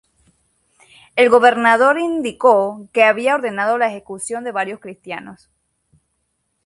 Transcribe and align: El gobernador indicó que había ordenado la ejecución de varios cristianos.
El 1.15 1.29
gobernador 1.29 1.99
indicó 1.99 2.87
que 2.91 3.03
había 3.03 3.35
ordenado 3.35 3.77
la 3.77 3.87
ejecución 3.89 4.43
de 4.43 4.51
varios 4.51 4.79
cristianos. 4.79 5.51